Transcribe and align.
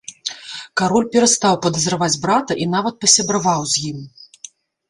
Кароль 0.81 1.05
перастаў 1.15 1.59
падазраваць 1.65 2.19
брата 2.25 2.59
і 2.65 2.67
нават 2.75 2.95
пасябраваў 3.07 3.61
з 3.75 3.85
ім. 3.93 3.99